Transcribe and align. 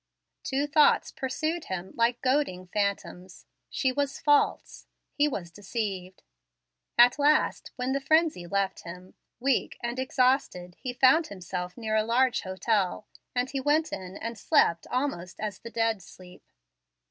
Two 0.41 0.65
thoughts 0.65 1.11
pursued 1.11 1.65
him 1.65 1.91
like 1.95 2.23
goading 2.23 2.65
phantoms, 2.65 3.45
she 3.69 3.91
was 3.91 4.19
false 4.19 4.87
he 5.13 5.27
was 5.27 5.51
deceived. 5.51 6.23
At 6.97 7.19
last, 7.19 7.69
when 7.75 7.91
the 7.91 8.01
frenzy 8.01 8.47
left 8.47 8.79
him, 8.79 9.13
weak 9.39 9.77
and 9.83 9.99
exhausted, 9.99 10.75
he 10.79 10.91
found 10.91 11.27
himself 11.27 11.77
near 11.77 11.95
a 11.95 12.03
large 12.03 12.41
hotel, 12.41 13.05
and 13.35 13.51
he 13.51 13.59
went 13.59 13.93
in 13.93 14.17
and 14.17 14.39
slept 14.39 14.87
almost 14.89 15.39
as 15.39 15.59
the 15.59 15.69
dead 15.69 16.01
sleep. 16.01 16.49